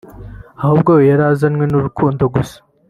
[0.61, 2.57] ahubwo we yarazanywe n’urukundo gusa